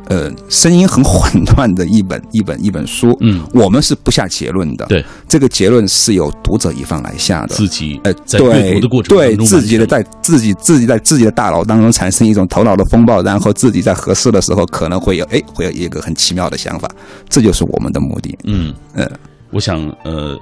[0.09, 3.17] 呃，声音很混乱的一本一本 一本书。
[3.21, 7.55] 嗯，我们是不下结论的，对，这个结论是由读者一方来下的。
[7.55, 16.87] 自己呃，在阅对读的过程当对中自己的在自己自己在自己的大脑当中产生一种头脑的风暴，然后自己在合适的时候可能会有哎会有一个很奇妙的想法，
[17.31, 18.37] 这就是我们的目的。
[18.45, 19.11] 嗯呃，
[19.51, 20.39] 我想呃。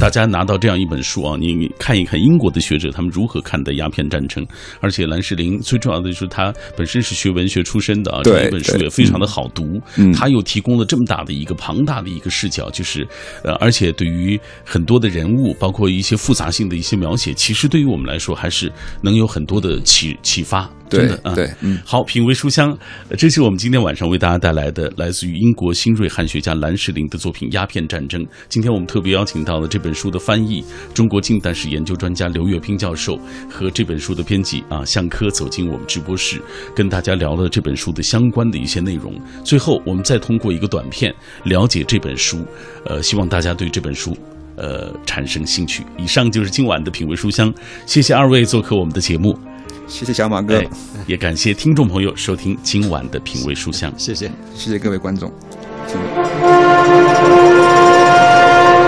[0.00, 4.46] 大家拿到这样一本书啊，你你看一看英国的学者他们如何看待鸦片战争，
[4.80, 13.06] 而且兰世林最重要的就是他本身是学文学出身的啊，这一本书也非常的好读，嗯他又提供了这么大的一个庞大的一个视角，就是
[13.42, 18.70] 呃，而且对于很多的人物，包括一些复杂性的一些描写，其实对于我们来说还是
[19.02, 22.70] 能有很多的启启发，真对的啊，对，嗯，好，品味书香，
[23.08, 28.22] 呃这是我们今天晚上为大家带来的来自于英国新锐汉学家兰世林的作品《鸦片战争》。
[28.48, 33.18] 今天我们特别邀请到了这本书的翻译、中国近代史研究专家刘月平教授
[33.50, 36.40] 和这本书的编辑啊向科走进我们直播室，
[36.74, 39.14] 跟大家聊了这本书的相关的一些内容。
[39.44, 41.14] 最后，我们再通过一个短片
[41.44, 42.44] 了解这本书，
[42.84, 44.16] 呃，希望大家对这本书。
[44.60, 45.84] 呃，产生兴趣。
[45.96, 47.54] 以上就是今晚的品味书香，
[47.86, 49.38] 谢谢二位做客我们的节目。
[49.86, 50.68] 谢谢小马哥，哎，
[51.06, 53.92] 也感谢听众朋友收听今晚的品味书香。
[53.96, 54.28] 谢谢。
[54.56, 55.32] 谢谢各位观众。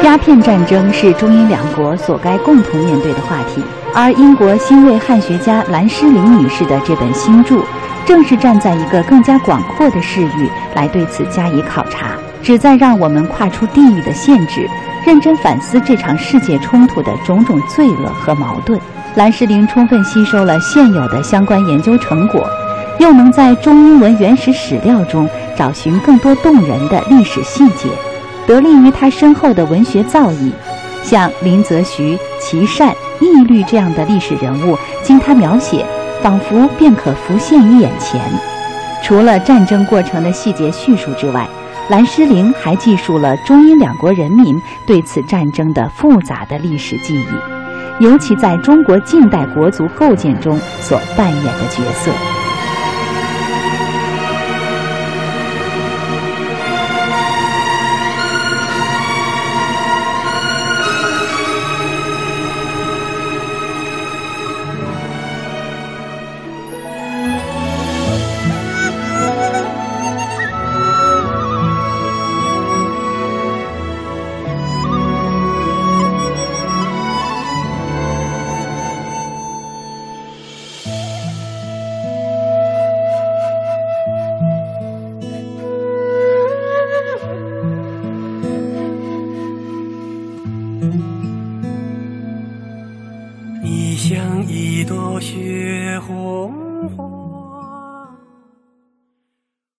[0.03, 3.63] 鸦片战争是中英两国所该共同面对的话题，
[3.95, 7.61] 而英国新锐汉学家兰诗玲女士的这本新著，
[8.07, 14.67] 正是站在一个更加广阔的视域来对此加以考察，旨在让我们跨出地域的限制，
[15.05, 18.81] 认真反思这场世界冲突的种种罪恶和矛盾。
[19.17, 22.49] 兰诗玲充分吸收了现有的相关研究成果，
[22.99, 27.89] 又能在中英文原始史料中找寻更多动人的历史细节。
[28.51, 30.51] 得力于他深厚的文学造诣，
[31.05, 35.87] 像林则徐、琦善、义律这样的历史人物，经他描写，
[36.21, 38.21] 仿佛便可浮现于眼前。
[39.05, 41.47] 除了战争过程的细节叙述之外，
[41.91, 52.11] 兰诗玲还记述了中英两国人民对此战争的复杂的历史记忆，尤其在中国近代国族构建中所扮演的角色。